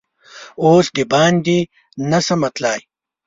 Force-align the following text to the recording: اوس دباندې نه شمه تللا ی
اوس 0.63 0.85
دباندې 0.95 1.59
نه 2.09 2.19
شمه 2.25 2.49
تللا 2.53 2.73
ی 2.77 2.81